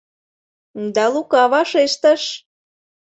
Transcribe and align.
Да 0.95 1.05
Лука 1.13 1.43
вашештыш: 1.51 2.23